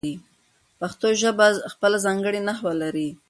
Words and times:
پښتو 0.79 1.07
ژبه 1.21 1.47
خپله 1.73 1.97
ځانګړې 2.05 2.39
نحو 2.47 2.67
لري. 2.81 3.09